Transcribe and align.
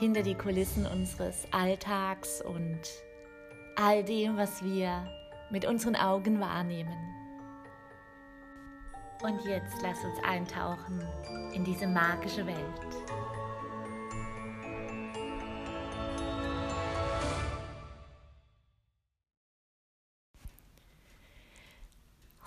hinter 0.00 0.22
die 0.22 0.34
Kulissen 0.34 0.86
unseres 0.86 1.46
Alltags 1.50 2.40
und 2.40 2.80
all 3.76 4.02
dem, 4.02 4.38
was 4.38 4.64
wir 4.64 5.06
mit 5.50 5.66
unseren 5.66 5.94
Augen 5.94 6.40
wahrnehmen. 6.40 6.96
Und 9.22 9.44
jetzt 9.44 9.76
lass 9.82 10.02
uns 10.02 10.18
eintauchen 10.24 11.06
in 11.52 11.64
diese 11.64 11.86
magische 11.86 12.46
Welt. 12.46 12.56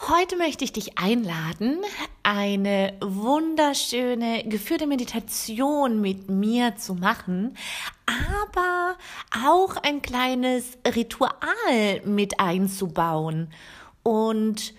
Heute 0.10 0.38
möchte 0.38 0.64
ich 0.64 0.74
dich 0.74 0.98
einladen, 0.98 1.84
eine 2.24 2.94
wunderschöne 3.02 4.44
geführte 4.46 4.88
Meditation 4.88 6.02
mit 6.02 6.30
mir 6.30 6.76
zu 6.78 6.96
machen, 6.96 7.56
aber 8.06 8.98
auch 9.46 9.76
ein 9.78 10.02
kleines 10.02 10.78
Ritual 10.96 12.02
mit 12.06 12.40
einzubauen. 12.40 13.50
Und 14.04 14.74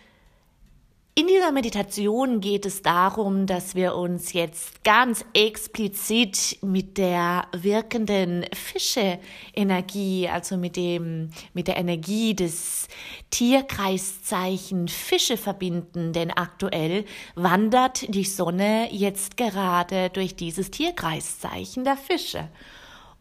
in 1.17 1.29
dieser 1.29 1.53
Meditation 1.53 2.41
geht 2.41 2.67
es 2.67 2.83
darum, 2.83 3.47
dass 3.47 3.77
wir 3.77 3.95
uns 3.95 4.33
jetzt 4.33 4.83
ganz 4.83 5.25
explizit 5.33 6.59
mit 6.61 6.99
der 6.99 7.47
wirkenden 7.53 8.45
Fische-Energie, 8.53 10.29
also 10.29 10.57
mit 10.57 10.75
dem, 10.75 11.31
mit 11.53 11.69
der 11.69 11.77
Energie 11.77 12.35
des 12.35 12.89
Tierkreiszeichen 13.31 14.89
Fische 14.89 15.37
verbinden, 15.37 16.13
denn 16.13 16.33
aktuell 16.33 17.05
wandert 17.37 18.13
die 18.13 18.25
Sonne 18.25 18.89
jetzt 18.91 19.37
gerade 19.37 20.11
durch 20.11 20.35
dieses 20.35 20.73
Tierkreiszeichen 20.73 21.85
der 21.85 21.97
Fische. 21.97 22.49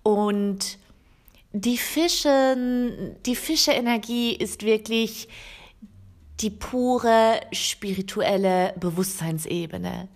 Und 0.02 0.80
die 1.52 1.78
Fische, 1.78 3.13
die 3.28 3.35
Fische-Energie 3.35 4.33
ist 4.33 4.63
wirklich 4.66 5.28
die 6.41 6.49
pure 6.49 7.41
spirituelle 7.51 8.73
Bewusstseinsebene. 8.79 10.07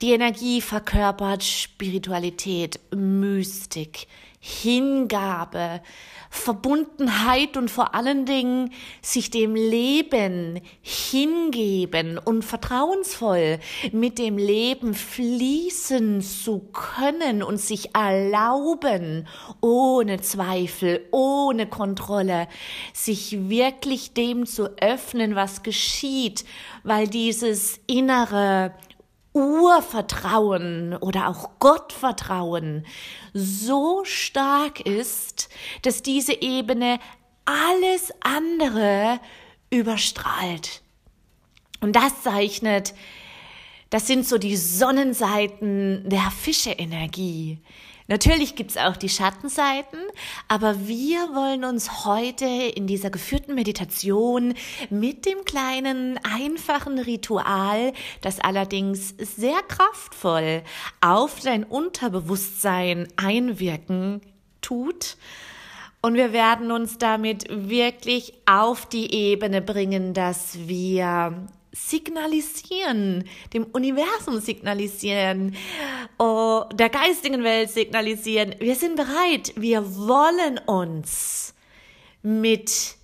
Die 0.00 0.12
Energie 0.12 0.60
verkörpert 0.60 1.42
Spiritualität, 1.42 2.78
Mystik, 2.94 4.06
Hingabe, 4.40 5.82
Verbundenheit 6.30 7.56
und 7.56 7.70
vor 7.70 7.94
allen 7.94 8.24
Dingen 8.24 8.72
sich 9.02 9.30
dem 9.30 9.54
Leben 9.54 10.60
hingeben 10.80 12.18
und 12.18 12.44
vertrauensvoll 12.44 13.58
mit 13.92 14.18
dem 14.18 14.38
Leben 14.38 14.94
fließen 14.94 16.20
zu 16.20 16.60
können 16.72 17.42
und 17.42 17.58
sich 17.58 17.94
erlauben, 17.94 19.26
ohne 19.60 20.20
Zweifel, 20.20 21.06
ohne 21.10 21.66
Kontrolle, 21.66 22.46
sich 22.92 23.48
wirklich 23.48 24.12
dem 24.12 24.46
zu 24.46 24.76
öffnen, 24.80 25.34
was 25.34 25.62
geschieht, 25.62 26.44
weil 26.84 27.08
dieses 27.08 27.80
innere 27.86 28.74
Urvertrauen 29.32 30.96
oder 30.96 31.28
auch 31.28 31.50
Gottvertrauen 31.58 32.86
so 33.34 34.04
stark 34.04 34.80
ist, 34.80 35.48
dass 35.82 36.02
diese 36.02 36.40
Ebene 36.40 36.98
alles 37.44 38.12
andere 38.20 39.20
überstrahlt. 39.70 40.82
Und 41.80 41.94
das 41.94 42.22
zeichnet, 42.22 42.94
das 43.90 44.06
sind 44.06 44.26
so 44.26 44.38
die 44.38 44.56
Sonnenseiten 44.56 46.08
der 46.08 46.30
Fische-Energie. 46.30 47.58
Natürlich 48.10 48.56
gibt 48.56 48.70
es 48.70 48.78
auch 48.78 48.96
die 48.96 49.10
Schattenseiten, 49.10 50.00
aber 50.48 50.88
wir 50.88 51.18
wollen 51.34 51.64
uns 51.64 52.06
heute 52.06 52.46
in 52.46 52.86
dieser 52.86 53.10
geführten 53.10 53.54
Meditation 53.54 54.54
mit 54.88 55.26
dem 55.26 55.44
kleinen, 55.44 56.18
einfachen 56.24 56.98
Ritual, 56.98 57.92
das 58.22 58.40
allerdings 58.40 59.14
sehr 59.18 59.60
kraftvoll 59.68 60.62
auf 61.02 61.40
dein 61.40 61.64
Unterbewusstsein 61.64 63.08
einwirken 63.16 64.22
tut, 64.62 65.16
und 66.00 66.14
wir 66.14 66.32
werden 66.32 66.70
uns 66.70 66.98
damit 66.98 67.46
wirklich 67.50 68.32
auf 68.46 68.86
die 68.86 69.12
Ebene 69.12 69.60
bringen, 69.60 70.14
dass 70.14 70.68
wir 70.68 71.48
signalisieren, 71.72 73.24
dem 73.52 73.64
Universum 73.72 74.40
signalisieren, 74.40 75.54
oh, 76.18 76.64
der 76.74 76.88
geistigen 76.88 77.44
Welt 77.44 77.70
signalisieren, 77.70 78.54
wir 78.58 78.74
sind 78.74 78.96
bereit, 78.96 79.52
wir 79.56 79.96
wollen 79.96 80.58
uns 80.66 81.54
mit 82.22 82.97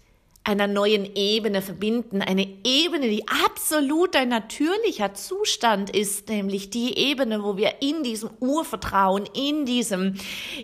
einer 0.46 0.66
neuen 0.66 1.16
Ebene 1.16 1.62
verbinden, 1.62 2.20
eine 2.20 2.46
Ebene, 2.64 3.08
die 3.08 3.24
absolut 3.46 4.14
ein 4.14 4.28
natürlicher 4.28 5.14
Zustand 5.14 5.88
ist, 5.88 6.28
nämlich 6.28 6.68
die 6.68 6.98
Ebene, 6.98 7.42
wo 7.42 7.56
wir 7.56 7.80
in 7.80 8.02
diesem 8.02 8.28
Urvertrauen, 8.40 9.26
in 9.32 9.64
diesem 9.64 10.16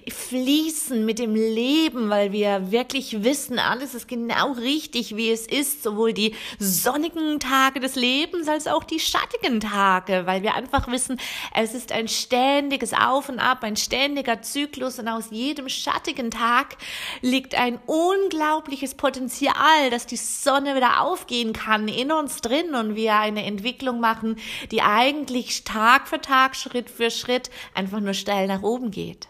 Fließen 0.07 1.07
mit 1.07 1.19
dem 1.19 1.35
Leben, 1.35 2.11
weil 2.11 2.31
wir 2.31 2.71
wirklich 2.71 3.25
wissen, 3.25 3.59
alles 3.59 3.95
ist 3.95 4.07
genau 4.07 4.53
richtig, 4.53 5.17
wie 5.17 5.31
es 5.31 5.47
ist, 5.47 5.83
sowohl 5.83 6.13
die 6.13 6.35
sonnigen 6.59 7.41
Tage 7.41 7.81
des 7.81 7.95
Lebens 7.95 8.49
als 8.49 8.67
auch 8.67 8.85
die 8.85 9.01
schattigen 9.01 9.61
Tage, 9.61 10.27
weil 10.27 10.43
wir 10.43 10.57
einfach 10.57 10.89
wissen, 10.89 11.19
es 11.55 11.73
ist 11.73 11.91
ein 11.91 12.09
ständiges 12.09 12.93
Auf 12.93 13.31
und 13.31 13.39
Ab, 13.39 13.65
ein 13.65 13.77
ständiger 13.77 14.43
Zyklus 14.43 14.99
und 14.99 15.09
aus 15.09 15.29
jedem 15.31 15.71
schattigen 15.71 16.31
Tag 16.31 16.77
liegt 17.23 17.55
ein 17.55 17.79
unglaubliches 17.87 18.95
Potenzial 18.95 19.70
Strahl, 19.71 19.91
dass 19.91 20.07
die 20.07 20.17
Sonne 20.17 20.75
wieder 20.75 21.03
aufgehen 21.03 21.53
kann 21.53 21.89
in 21.89 22.13
uns 22.13 22.41
drin 22.41 22.75
und 22.75 22.97
wir 22.97 23.17
eine 23.17 23.45
Entwicklung 23.45 24.01
machen, 24.01 24.37
die 24.71 24.83
eigentlich 24.83 25.65
Tag 25.65 26.09
für 26.09 26.21
Tag, 26.21 26.57
Schritt 26.57 26.91
für 26.91 27.11
Schritt 27.11 27.51
einfach 27.75 28.01
nur 28.01 28.15
steil 28.15 28.47
nach 28.47 28.63
oben 28.63 28.91
geht. 28.91 29.29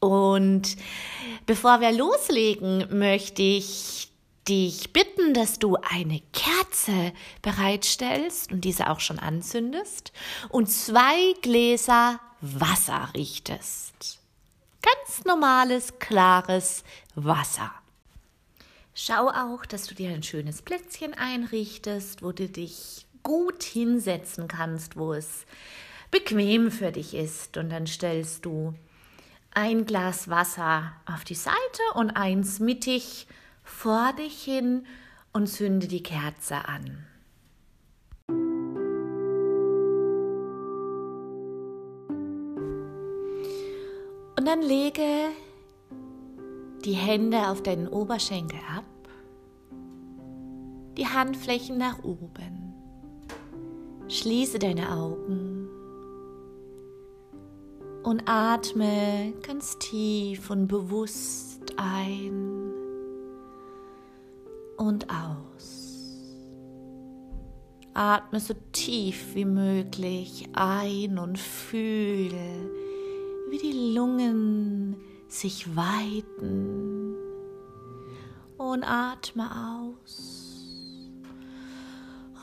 Und 0.00 0.76
bevor 1.46 1.80
wir 1.80 1.92
loslegen, 1.92 2.86
möchte 2.98 3.42
ich 3.42 4.08
dich 4.46 4.92
bitten, 4.92 5.32
dass 5.32 5.58
du 5.58 5.76
eine 5.76 6.20
Kerze 6.32 7.12
bereitstellst 7.40 8.52
und 8.52 8.60
diese 8.62 8.90
auch 8.90 9.00
schon 9.00 9.18
anzündest 9.18 10.12
und 10.50 10.70
zwei 10.70 11.32
Gläser 11.40 12.20
Wasser 12.40 13.08
richtest. 13.14 14.20
Ganz 14.82 15.24
normales, 15.24 15.98
klares 15.98 16.84
Wasser. 17.14 17.72
Schau 18.96 19.28
auch, 19.28 19.66
dass 19.66 19.88
du 19.88 19.94
dir 19.96 20.10
ein 20.10 20.22
schönes 20.22 20.62
Plätzchen 20.62 21.14
einrichtest, 21.14 22.22
wo 22.22 22.30
du 22.30 22.48
dich 22.48 23.08
gut 23.24 23.64
hinsetzen 23.64 24.46
kannst, 24.46 24.96
wo 24.96 25.12
es 25.12 25.46
bequem 26.12 26.70
für 26.70 26.92
dich 26.92 27.12
ist. 27.14 27.56
Und 27.56 27.70
dann 27.70 27.88
stellst 27.88 28.44
du 28.44 28.72
ein 29.52 29.84
Glas 29.84 30.30
Wasser 30.30 30.92
auf 31.06 31.24
die 31.24 31.34
Seite 31.34 31.82
und 31.94 32.10
eins 32.10 32.60
mittig 32.60 33.26
vor 33.64 34.12
dich 34.12 34.44
hin 34.44 34.86
und 35.32 35.48
zünde 35.48 35.88
die 35.88 36.04
Kerze 36.04 36.68
an. 36.68 37.04
Und 44.36 44.46
dann 44.46 44.62
lege 44.62 45.30
die 46.84 46.92
Hände 46.92 47.48
auf 47.48 47.62
deinen 47.62 47.88
Oberschenkel 47.88 48.58
ab, 48.76 48.84
die 50.96 51.06
Handflächen 51.06 51.78
nach 51.78 52.02
oben. 52.02 52.72
Schließe 54.08 54.58
deine 54.58 54.92
Augen 54.92 55.68
und 58.04 58.22
atme 58.26 59.32
ganz 59.42 59.78
tief 59.78 60.50
und 60.50 60.68
bewusst 60.68 61.74
ein 61.76 62.70
und 64.76 65.06
aus. 65.08 65.84
Atme 67.94 68.40
so 68.40 68.54
tief 68.72 69.34
wie 69.34 69.44
möglich 69.44 70.48
ein 70.52 71.18
und 71.18 71.38
fühle, 71.38 72.70
wie 73.50 73.58
die 73.58 73.94
Lungen 73.94 74.96
sich 75.28 75.74
weiten. 75.74 77.14
Und 78.58 78.84
atme 78.84 79.48
aus. 79.50 80.33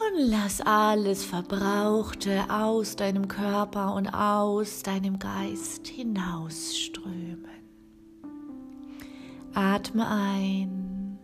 Und 0.02 0.30
lass 0.30 0.62
alles 0.62 1.24
Verbrauchte 1.24 2.46
aus 2.50 2.96
deinem 2.96 3.28
Körper 3.28 3.94
und 3.94 4.08
aus 4.08 4.82
deinem 4.82 5.20
Geist 5.20 5.86
hinausströmen. 5.86 7.46
Atme 9.54 10.08
ein, 10.10 11.20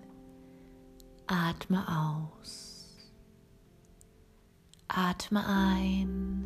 atme 1.25 1.83
aus. 1.87 2.97
Atme 4.89 5.43
ein, 5.47 6.45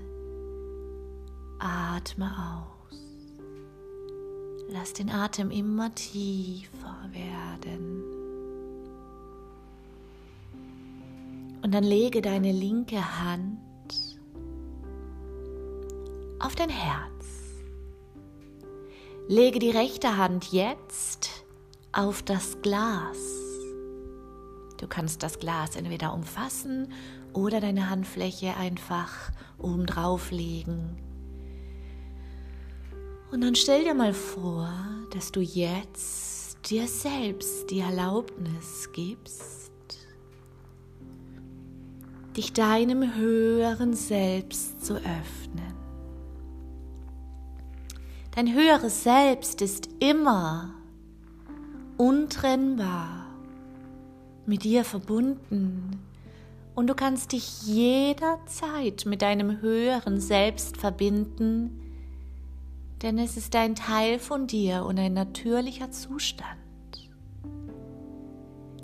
atme 1.60 2.32
aus. 2.32 2.98
Lass 4.70 4.94
den 4.94 5.10
Atem 5.10 5.52
immer 5.52 5.94
tiefer 5.96 6.96
werden. 7.12 8.11
Und 11.62 11.74
dann 11.74 11.84
lege 11.84 12.22
deine 12.22 12.52
linke 12.52 13.20
Hand 13.20 13.60
auf 16.40 16.56
dein 16.56 16.70
Herz. 16.70 17.12
Lege 19.28 19.60
die 19.60 19.70
rechte 19.70 20.18
Hand 20.18 20.52
jetzt 20.52 21.46
auf 21.92 22.24
das 22.24 22.62
Glas. 22.62 23.18
Du 24.78 24.88
kannst 24.88 25.22
das 25.22 25.38
Glas 25.38 25.76
entweder 25.76 26.14
umfassen 26.14 26.92
oder 27.34 27.62
deine 27.62 27.90
Handfläche 27.90 28.58
einfach 28.58 29.32
oben 29.60 29.86
drauf 29.86 30.32
legen. 30.32 30.98
Und 33.32 33.42
dann 33.42 33.56
stell 33.56 33.84
dir 33.84 33.94
mal 33.94 34.14
vor, 34.14 34.70
dass 35.14 35.32
du 35.32 35.40
jetzt 35.40 36.58
dir 36.70 36.88
selbst 36.88 37.70
die 37.70 37.80
Erlaubnis 37.80 38.90
gibst, 38.92 39.61
dich 42.36 42.54
deinem 42.54 43.16
höheren 43.16 43.94
Selbst 43.94 44.86
zu 44.86 44.96
öffnen. 44.96 45.74
Dein 48.36 48.54
höheres 48.54 49.04
Selbst 49.04 49.62
ist 49.62 49.90
immer 50.00 50.74
untrennbar 51.98 53.26
mit 54.46 54.64
dir 54.64 54.86
verbunden 54.86 56.00
und 56.74 56.88
du 56.88 56.96
kannst 56.96 57.34
dich 57.34 57.64
jederzeit 57.64 59.06
mit 59.06 59.22
deinem 59.22 59.62
höheren 59.62 60.22
Selbst 60.22 60.78
verbinden, 60.78 61.80
denn 63.02 63.18
es 63.18 63.36
ist 63.36 63.56
ein 63.56 63.76
Teil 63.76 64.20
von 64.20 64.48
dir 64.48 64.86
und 64.86 64.98
ein 64.98 65.14
natürlicher 65.14 65.92
Zustand, 65.92 66.58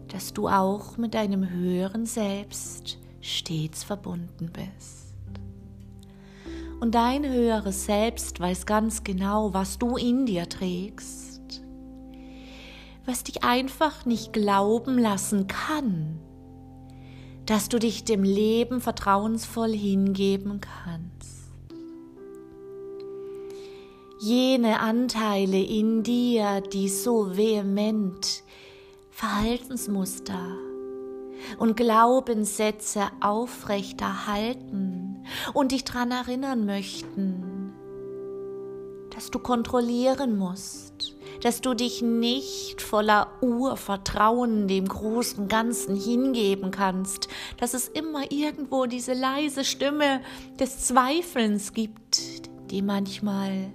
dass 0.10 0.34
du 0.34 0.50
auch 0.50 0.98
mit 0.98 1.14
deinem 1.14 1.50
höheren 1.50 2.06
Selbst 2.06 3.00
stets 3.28 3.84
verbunden 3.84 4.52
bist. 4.52 5.14
Und 6.80 6.96
dein 6.96 7.28
höheres 7.28 7.86
Selbst 7.86 8.40
weiß 8.40 8.66
ganz 8.66 9.04
genau, 9.04 9.54
was 9.54 9.80
du 9.80 9.98
in 9.98 10.26
dir 10.26 10.48
trägst, 10.48 11.62
was 13.06 13.24
dich 13.24 13.44
einfach 13.44 14.06
nicht 14.06 14.32
glauben 14.32 14.98
lassen 14.98 15.48
kann, 15.48 16.20
dass 17.46 17.70
du 17.70 17.80
dich 17.80 18.04
dem 18.04 18.24
Leben 18.24 18.80
vertrauensvoll 18.80 19.72
hingeben 19.72 20.62
kannst. 20.62 21.52
Jene 24.20 24.80
Anteile 24.80 25.62
in 25.62 26.04
dir, 26.04 26.62
die 26.62 26.90
so 26.90 27.38
vehement 27.38 28.44
Verhaltensmuster 29.12 30.67
und 31.58 31.76
Glaubenssätze 31.76 33.08
aufrechterhalten 33.22 35.24
und 35.54 35.72
dich 35.72 35.84
daran 35.84 36.12
erinnern 36.12 36.66
möchten, 36.66 37.74
dass 39.14 39.32
du 39.32 39.40
kontrollieren 39.40 40.38
musst, 40.38 41.16
dass 41.42 41.62
du 41.62 41.74
dich 41.74 42.02
nicht 42.02 42.82
voller 42.82 43.28
Urvertrauen 43.42 44.68
dem 44.68 44.88
großen 44.88 45.48
Ganzen 45.48 45.96
hingeben 45.96 46.72
kannst, 46.72 47.28
dass 47.60 47.74
es 47.74 47.88
immer 47.88 48.32
irgendwo 48.32 48.86
diese 48.86 49.14
leise 49.14 49.64
Stimme 49.64 50.22
des 50.60 50.86
Zweifelns 50.86 51.74
gibt, 51.74 52.22
die 52.70 52.82
manchmal 52.82 53.72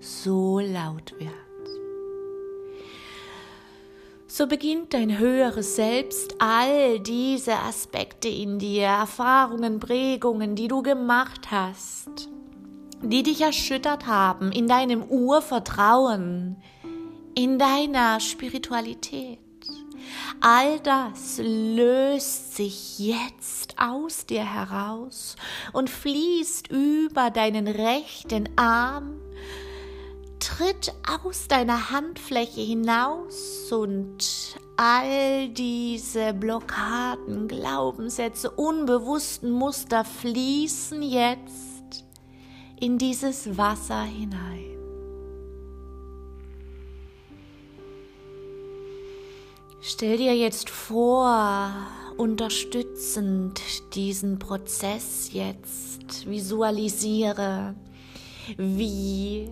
so 0.00 0.60
laut 0.60 1.14
wird. 1.18 1.47
So 4.30 4.46
beginnt 4.46 4.92
dein 4.92 5.18
höheres 5.18 5.74
Selbst 5.74 6.34
all 6.38 7.00
diese 7.00 7.54
Aspekte 7.54 8.28
in 8.28 8.58
dir, 8.58 8.84
Erfahrungen, 8.84 9.80
Prägungen, 9.80 10.54
die 10.54 10.68
du 10.68 10.82
gemacht 10.82 11.50
hast, 11.50 12.28
die 13.02 13.22
dich 13.22 13.40
erschüttert 13.40 14.06
haben 14.06 14.52
in 14.52 14.68
deinem 14.68 15.02
Urvertrauen, 15.02 16.56
in 17.34 17.58
deiner 17.58 18.20
Spiritualität. 18.20 19.38
All 20.42 20.78
das 20.80 21.40
löst 21.42 22.54
sich 22.54 22.98
jetzt 22.98 23.76
aus 23.78 24.26
dir 24.26 24.44
heraus 24.44 25.36
und 25.72 25.88
fließt 25.88 26.68
über 26.68 27.30
deinen 27.30 27.66
rechten 27.66 28.46
Arm, 28.56 29.20
tritt 30.38 30.94
aus 31.06 31.48
deiner 31.48 31.90
Handfläche 31.90 32.60
hinaus 32.60 33.70
und 33.70 34.56
all 34.76 35.48
diese 35.48 36.32
Blockaden, 36.34 37.48
Glaubenssätze, 37.48 38.50
unbewussten 38.50 39.50
Muster 39.50 40.04
fließen 40.04 41.02
jetzt 41.02 42.04
in 42.80 42.98
dieses 42.98 43.56
Wasser 43.58 44.02
hinein. 44.02 44.78
Stell 49.80 50.18
dir 50.18 50.36
jetzt 50.36 50.70
vor, 50.70 51.72
unterstützend 52.18 53.60
diesen 53.94 54.38
Prozess 54.38 55.30
jetzt, 55.32 56.28
visualisiere, 56.28 57.74
wie 58.56 59.50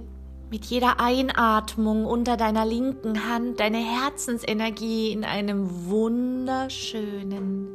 mit 0.50 0.66
jeder 0.66 1.00
Einatmung 1.00 2.04
unter 2.04 2.36
deiner 2.36 2.64
linken 2.64 3.28
Hand 3.28 3.60
deine 3.60 3.78
Herzensenergie 3.78 5.10
in 5.12 5.24
einem 5.24 5.86
wunderschönen 5.88 7.74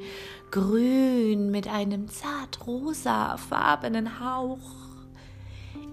Grün 0.51 1.51
mit 1.51 1.67
einem 1.67 2.07
zart 2.09 2.65
rosa 2.65 3.37
farbenen 3.37 4.19
Hauch 4.19 4.81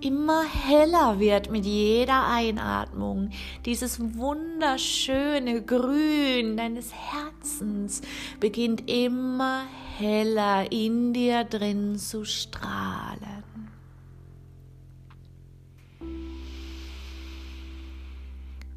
immer 0.01 0.45
heller 0.45 1.19
wird 1.19 1.51
mit 1.51 1.65
jeder 1.65 2.27
Einatmung. 2.29 3.31
Dieses 3.65 3.99
wunderschöne 4.17 5.63
Grün 5.63 6.57
deines 6.57 6.93
Herzens 6.93 8.03
beginnt 8.39 8.89
immer 8.89 9.63
heller 9.99 10.71
in 10.71 11.13
dir 11.13 11.45
drin 11.45 11.99
zu 11.99 12.25
strahlen. 12.25 12.88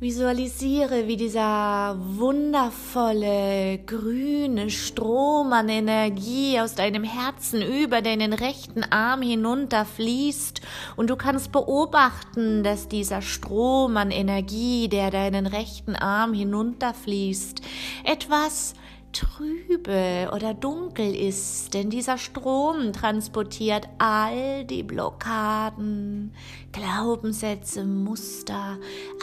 Visualisiere, 0.02 1.08
wie 1.08 1.16
dieser 1.16 1.96
wundervolle 1.96 3.78
grüne 3.86 4.72
Strom 4.72 5.54
an 5.54 5.70
Energie 5.70 6.60
aus 6.60 6.74
deinem 6.74 7.04
Herzen 7.04 7.62
über 7.62 8.02
deinen 8.02 8.34
rechten 8.34 8.84
Arm 8.84 9.22
hinunterfließt. 9.22 10.62
Und 10.96 11.12
du 11.12 11.16
kannst 11.18 11.52
beobachten, 11.52 12.64
dass 12.64 12.88
dieser 12.88 13.22
Strom 13.22 13.96
an 13.96 14.10
Energie, 14.10 14.90
der 14.90 15.12
deinen 15.12 15.46
rechten 15.46 15.96
Arm 15.96 16.34
hinunterfließt, 16.34 17.62
etwas 18.04 18.74
trübe 19.12 20.32
oder 20.34 20.54
dunkel 20.54 21.16
ist, 21.16 21.74
denn 21.74 21.90
dieser 21.90 22.18
Strom 22.18 22.94
transportiert 22.94 23.88
all 23.98 24.66
die 24.66 24.84
Blockaden, 24.84 26.34
Glaubenssätze, 26.72 27.84
Muster, 27.84 28.78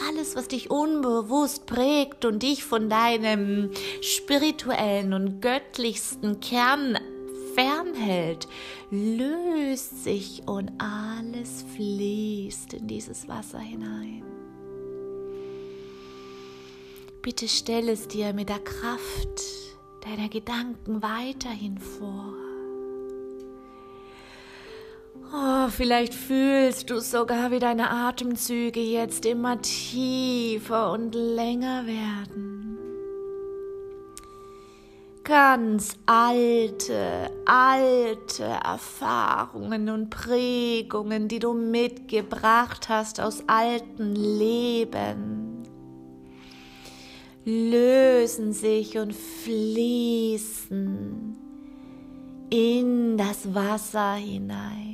alles, 0.09 0.37
was 0.37 0.49
dich 0.49 0.71
unbewusst 0.71 1.67
prägt 1.67 2.25
und 2.25 2.43
dich 2.43 2.65
von 2.65 2.89
deinem 2.89 3.71
spirituellen 4.01 5.13
und 5.13 5.41
göttlichsten 5.41 6.41
Kern 6.41 6.99
fernhält, 7.55 8.49
löst 8.91 10.05
sich 10.05 10.43
und 10.47 10.71
alles 10.79 11.65
fließt 11.75 12.75
in 12.75 12.87
dieses 12.87 13.29
Wasser 13.29 13.59
hinein. 13.59 14.23
Bitte 17.23 17.49
stell 17.49 17.89
es 17.89 18.09
dir 18.09 18.33
mit 18.33 18.49
der 18.49 18.61
Kraft 18.61 19.68
deiner 20.05 20.29
Gedanken 20.29 21.03
weiterhin 21.03 21.79
vor. 21.79 22.35
Oh, 25.33 25.69
vielleicht 25.69 26.15
fühlst 26.15 26.89
du 26.89 27.01
sogar, 27.01 27.51
wie 27.51 27.59
deine 27.59 27.91
Atemzüge 27.91 28.81
jetzt 28.81 29.27
immer 29.27 29.61
tiefer 29.61 30.91
und 30.91 31.15
länger 31.15 31.87
werden. 31.87 32.79
Ganz 35.23 35.95
alte, 36.07 37.31
alte 37.45 38.45
Erfahrungen 38.45 39.91
und 39.91 40.09
Prägungen, 40.09 41.29
die 41.29 41.39
du 41.39 41.53
mitgebracht 41.53 42.89
hast 42.89 43.21
aus 43.21 43.45
alten 43.47 44.15
Leben, 44.15 45.38
lösen 47.49 48.53
sich 48.53 48.99
und 48.99 49.15
fließen 49.15 50.69
in 52.51 53.17
das 53.17 53.55
Wasser 53.55 54.15
hinein. 54.15 54.88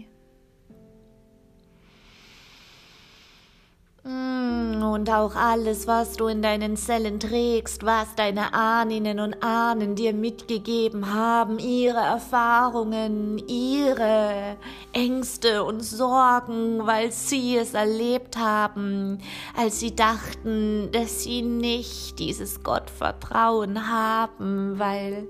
Und 4.04 5.08
auch 5.08 5.34
alles, 5.34 5.86
was 5.86 6.12
du 6.16 6.26
in 6.26 6.42
deinen 6.42 6.76
Zellen 6.76 7.18
trägst, 7.18 7.84
was 7.84 8.14
deine 8.16 8.52
Ahnen 8.52 9.18
und 9.18 9.42
Ahnen 9.42 9.96
dir 9.96 10.12
mitgegeben 10.12 11.12
haben, 11.12 11.58
ihre 11.58 12.00
Erfahrungen, 12.00 13.38
ihre 13.48 14.56
Ängste 14.92 15.64
und 15.64 15.80
Sorgen, 15.80 16.86
weil 16.86 17.12
sie 17.12 17.56
es 17.56 17.72
erlebt 17.72 18.36
haben, 18.36 19.18
als 19.56 19.80
sie 19.80 19.96
dachten, 19.96 20.90
dass 20.92 21.24
sie 21.24 21.42
nicht 21.42 22.18
dieses 22.18 22.62
Gottvertrauen 22.62 23.90
haben, 23.90 24.78
weil 24.78 25.26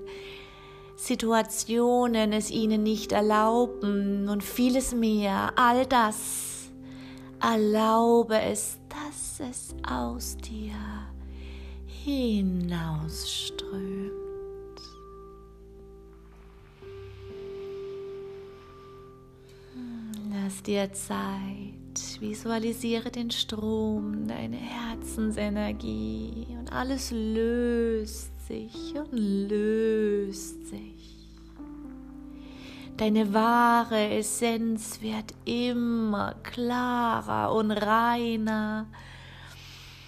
Situationen 0.97 2.33
es 2.33 2.51
ihnen 2.51 2.83
nicht 2.83 3.11
erlauben 3.11 4.29
und 4.29 4.43
vieles 4.43 4.93
mehr, 4.93 5.53
all 5.55 5.85
das 5.85 6.54
Erlaube 7.47 8.41
es, 8.41 8.79
dass 8.89 9.39
es 9.39 9.75
aus 9.87 10.35
dir 10.37 10.73
hinausströmt. 11.85 14.11
Lass 20.33 20.63
dir 20.63 20.91
Zeit, 20.91 22.19
visualisiere 22.19 23.11
den 23.11 23.29
Strom, 23.29 24.27
deine 24.27 24.57
Herzensenergie 24.57 26.47
und 26.57 26.73
alles 26.73 27.11
löst 27.11 28.31
sich 28.47 28.95
und 28.95 29.49
löst 29.49 30.65
sich. 30.65 31.24
Deine 32.97 33.33
wahre 33.33 34.09
Essenz 34.11 35.01
wird 35.01 35.33
immer 35.43 36.33
klarer 36.43 37.53
und 37.53 37.71
reiner. 37.71 38.87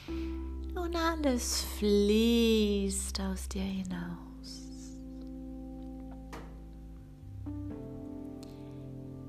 Und 0.08 0.96
alles 0.96 1.66
fließt 1.80 3.20
aus 3.20 3.50
dir 3.50 3.62
hinaus. 3.62 4.72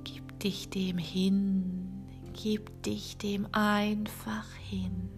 Gib 0.05 0.39
dich 0.39 0.71
dem 0.71 0.99
hin, 0.99 2.07
gib 2.35 2.85
dich 2.85 3.17
dem 3.17 3.49
einfach 3.51 4.47
hin. 4.71 5.11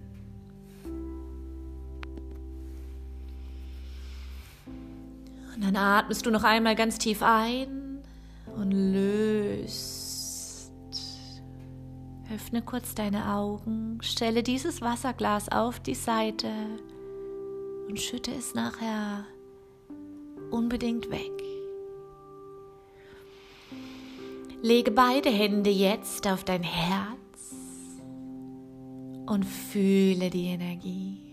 Und 5.54 5.62
dann 5.62 5.76
atmest 5.76 6.24
du 6.24 6.30
noch 6.30 6.44
einmal 6.44 6.74
ganz 6.74 6.96
tief 6.96 7.22
ein 7.22 7.89
und 8.56 8.72
löst. 8.72 10.72
Öffne 12.32 12.62
kurz 12.62 12.94
deine 12.94 13.34
Augen, 13.34 13.98
stelle 14.02 14.42
dieses 14.42 14.80
Wasserglas 14.80 15.50
auf 15.50 15.80
die 15.80 15.94
Seite 15.94 16.48
und 17.88 18.00
schütte 18.00 18.30
es 18.30 18.54
nachher 18.54 19.24
unbedingt 20.50 21.10
weg. 21.10 21.32
Lege 24.62 24.90
beide 24.90 25.30
Hände 25.30 25.70
jetzt 25.70 26.26
auf 26.28 26.44
dein 26.44 26.62
Herz 26.62 27.54
und 29.26 29.44
fühle 29.44 30.30
die 30.30 30.46
Energie. 30.46 31.29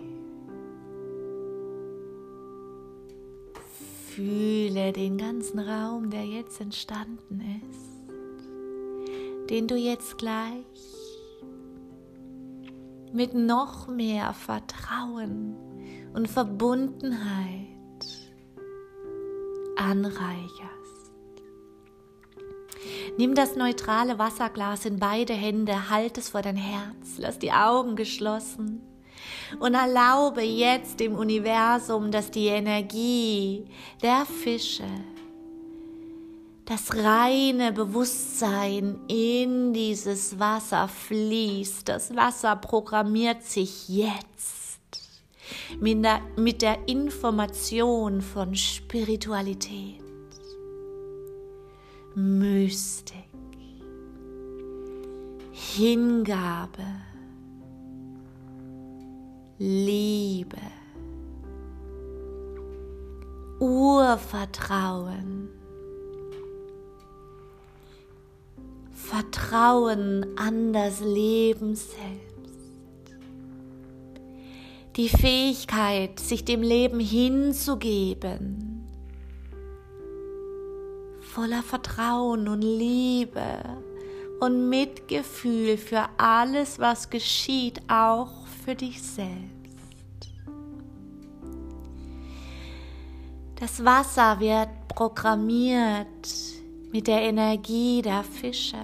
Fühle 4.17 4.93
den 4.93 5.19
ganzen 5.19 5.59
Raum, 5.59 6.09
der 6.09 6.25
jetzt 6.25 6.59
entstanden 6.59 7.39
ist, 7.69 9.47
den 9.47 9.67
du 9.67 9.75
jetzt 9.75 10.17
gleich 10.17 10.65
mit 13.13 13.36
noch 13.36 13.88
mehr 13.88 14.33
Vertrauen 14.33 15.55
und 16.15 16.27
Verbundenheit 16.27 17.67
anreicherst. 19.75 21.12
Nimm 23.19 23.36
das 23.36 23.55
neutrale 23.55 24.17
Wasserglas 24.17 24.86
in 24.86 24.97
beide 24.97 25.33
Hände, 25.33 25.91
halt 25.91 26.17
es 26.17 26.29
vor 26.29 26.41
dein 26.41 26.55
Herz, 26.55 27.19
lass 27.19 27.38
die 27.38 27.51
Augen 27.51 27.95
geschlossen 27.95 28.81
und 29.60 29.74
erlaube 29.74 30.42
jetzt 30.42 31.00
dem 31.00 31.16
Universum, 31.16 32.12
dass 32.12 32.32
die 32.32 32.48
Energie 32.48 33.66
der 34.01 34.25
Fische, 34.25 34.88
das 36.66 36.94
reine 36.96 37.72
Bewusstsein 37.72 39.00
in 39.08 39.74
dieses 39.74 40.38
Wasser 40.38 40.88
fließt. 40.88 41.88
Das 41.88 42.13
Wasser 42.16 42.58
programmiert 42.58 43.44
sich 43.44 43.88
jetzt 43.88 44.58
mit 45.80 46.04
der, 46.04 46.22
mit 46.36 46.62
der 46.62 46.88
Information 46.88 48.22
von 48.22 48.54
Spiritualität, 48.54 50.01
Mystik, 52.16 53.16
Hingabe 55.51 56.84
Liebe, 59.60 60.58
Urvertrauen, 63.60 65.50
Vertrauen 68.92 70.28
an 70.38 70.74
das 70.74 71.00
Leben 71.00 71.76
selbst, 71.76 71.98
die 74.96 75.10
Fähigkeit, 75.10 76.20
sich 76.20 76.46
dem 76.46 76.62
Leben 76.62 77.00
hinzugeben, 77.00 78.86
voller 81.20 81.64
Vertrauen 81.64 82.48
und 82.48 82.62
Liebe 82.62 83.64
und 84.39 84.70
Mitgefühl 84.70 85.77
für 85.77 86.08
alles, 86.17 86.79
was 86.79 87.10
geschieht, 87.10 87.82
auch 87.88 88.46
für 88.63 88.75
dich 88.75 89.01
selbst. 89.01 89.48
Das 93.60 93.84
Wasser 93.84 94.39
wird 94.39 94.70
programmiert 94.88 96.27
mit 96.91 97.08
der 97.08 97.22
Energie 97.22 98.01
der 98.01 98.24
Fische. 98.24 98.77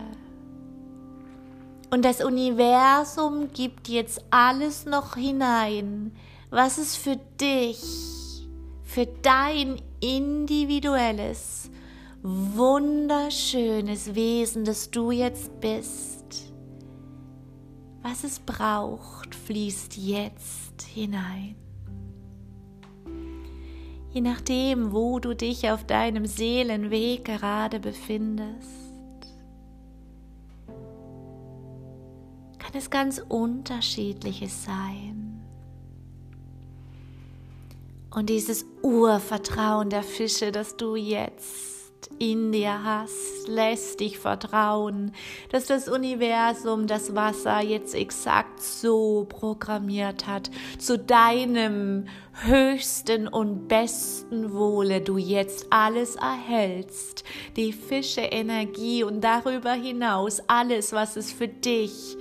Und 1.91 2.03
das 2.03 2.23
Universum 2.23 3.53
gibt 3.53 3.87
jetzt 3.87 4.19
alles 4.31 4.85
noch 4.85 5.15
hinein, 5.15 6.11
was 6.49 6.79
es 6.79 6.95
für 6.95 7.17
dich, 7.39 7.83
für 8.83 9.05
dein 9.05 9.79
individuelles, 9.99 11.69
wunderschönes 12.23 14.15
Wesen, 14.15 14.63
das 14.63 14.89
du 14.89 15.11
jetzt 15.11 15.59
bist, 15.59 16.53
was 18.01 18.23
es 18.23 18.39
braucht, 18.39 19.35
fließt 19.35 19.97
jetzt 19.97 20.81
hinein. 20.83 21.55
Je 24.11 24.21
nachdem, 24.21 24.93
wo 24.93 25.19
du 25.19 25.35
dich 25.35 25.69
auf 25.69 25.85
deinem 25.85 26.25
Seelenweg 26.25 27.25
gerade 27.25 27.79
befindest, 27.79 28.69
kann 32.57 32.73
es 32.73 32.89
ganz 32.89 33.21
unterschiedliches 33.27 34.63
sein. 34.63 35.41
Und 38.11 38.29
dieses 38.29 38.65
Urvertrauen 38.81 39.89
der 39.89 40.03
Fische, 40.03 40.51
das 40.51 40.77
du 40.77 40.95
jetzt 40.95 41.82
in 42.19 42.51
dir 42.51 42.83
hast, 42.83 43.47
lässt 43.47 43.99
dich 43.99 44.19
vertrauen, 44.19 45.13
dass 45.51 45.65
das 45.65 45.87
Universum 45.87 46.87
das 46.87 47.15
Wasser 47.15 47.61
jetzt 47.61 47.95
exakt 47.95 48.61
so 48.61 49.25
programmiert 49.27 50.27
hat, 50.27 50.49
zu 50.79 50.97
deinem 50.97 52.05
höchsten 52.43 53.27
und 53.27 53.67
besten 53.67 54.53
Wohle 54.53 55.01
du 55.01 55.17
jetzt 55.17 55.67
alles 55.69 56.15
erhältst, 56.15 57.23
die 57.55 57.73
Fische 57.73 58.21
Energie 58.21 59.03
und 59.03 59.21
darüber 59.21 59.73
hinaus 59.73 60.41
alles, 60.47 60.93
was 60.93 61.15
es 61.15 61.31
für 61.31 61.47
dich 61.47 62.17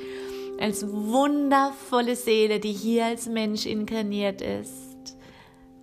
als 0.60 0.86
wundervolle 0.86 2.14
Seele, 2.14 2.60
die 2.60 2.72
hier 2.72 3.06
als 3.06 3.26
Mensch 3.26 3.66
inkarniert 3.66 4.40
ist, 4.40 5.16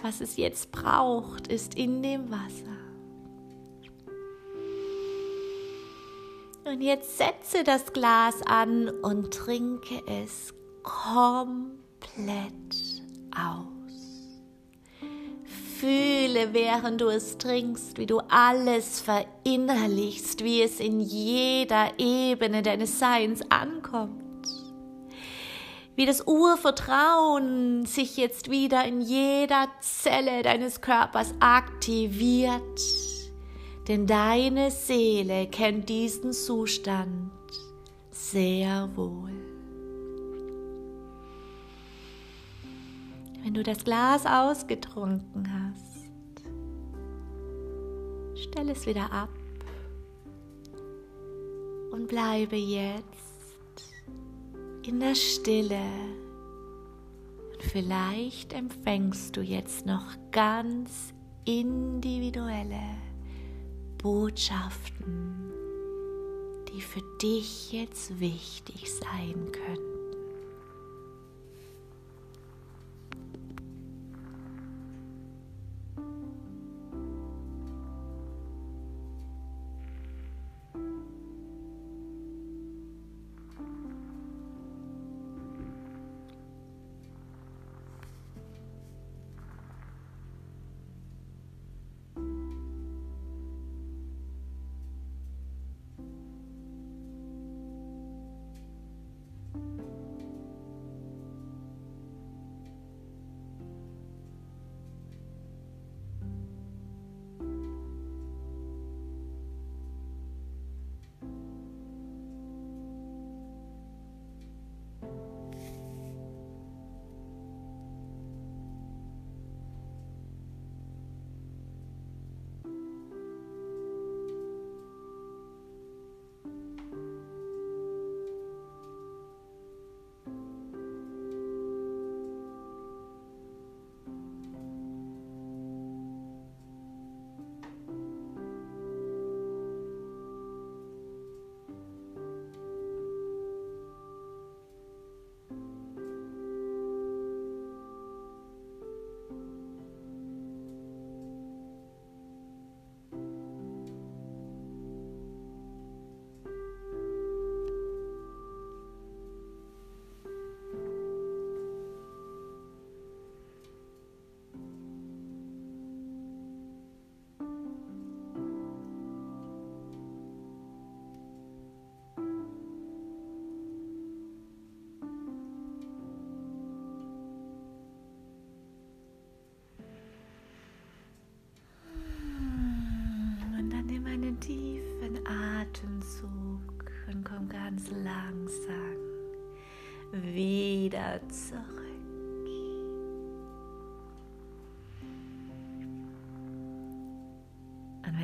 was 0.01 0.21
es 0.21 0.37
jetzt 0.37 0.71
braucht, 0.71 1.47
ist 1.47 1.75
in 1.75 2.01
dem 2.01 2.31
Wasser. 2.31 2.68
Und 6.69 6.81
jetzt 6.81 7.17
setze 7.17 7.63
das 7.63 7.93
Glas 7.93 8.43
an 8.45 8.89
und 9.01 9.33
trinke 9.33 10.03
es 10.05 10.53
komplett 10.83 11.73
aus. 13.35 13.65
Fühle, 15.79 16.53
während 16.53 17.01
du 17.01 17.07
es 17.07 17.39
trinkst, 17.39 17.97
wie 17.97 18.05
du 18.05 18.19
alles 18.29 19.01
verinnerlichst, 19.01 20.43
wie 20.43 20.61
es 20.61 20.79
in 20.79 20.99
jeder 20.99 21.97
Ebene 21.97 22.61
deines 22.61 22.99
Seins 22.99 23.41
ankommt. 23.49 24.47
Wie 25.95 26.05
das 26.05 26.21
Urvertrauen 26.27 27.87
sich 27.87 28.15
jetzt 28.15 28.51
wieder 28.51 28.85
in 28.85 29.01
jeder 29.01 29.69
Zelle 29.81 30.43
deines 30.43 30.81
Körpers 30.81 31.33
aktiviert 31.39 32.79
denn 33.89 34.05
deine 34.05 34.69
Seele 34.69 35.47
kennt 35.47 35.89
diesen 35.89 36.31
Zustand 36.31 37.31
sehr 38.11 38.87
wohl. 38.95 39.31
Wenn 43.43 43.55
du 43.55 43.63
das 43.63 43.83
Glas 43.83 44.27
ausgetrunken 44.27 45.47
hast, 45.51 46.05
stell 48.35 48.69
es 48.69 48.85
wieder 48.85 49.11
ab 49.11 49.29
und 51.91 52.07
bleibe 52.07 52.57
jetzt 52.57 53.07
in 54.85 54.99
der 54.99 55.15
Stille. 55.15 55.81
Und 57.53 57.63
vielleicht 57.63 58.53
empfängst 58.53 59.35
du 59.35 59.41
jetzt 59.41 59.87
noch 59.87 60.15
ganz 60.31 61.11
individuelle 61.45 63.08
Botschaften, 64.01 65.51
die 66.69 66.81
für 66.81 67.01
dich 67.21 67.73
jetzt 67.73 68.17
wichtig 68.21 68.89
sein 68.93 69.51
können. 69.51 69.88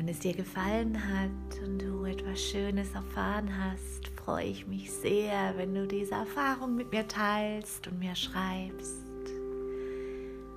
Wenn 0.06 0.14
es 0.14 0.20
dir 0.20 0.34
gefallen 0.34 0.96
hat 0.96 1.58
und 1.64 1.82
du 1.82 2.04
etwas 2.04 2.40
Schönes 2.40 2.94
erfahren 2.94 3.50
hast, 3.58 4.06
freue 4.06 4.44
ich 4.44 4.68
mich 4.68 4.92
sehr, 4.92 5.54
wenn 5.56 5.74
du 5.74 5.88
diese 5.88 6.14
Erfahrung 6.14 6.76
mit 6.76 6.92
mir 6.92 7.08
teilst 7.08 7.88
und 7.88 7.98
mir 7.98 8.14
schreibst. 8.14 9.02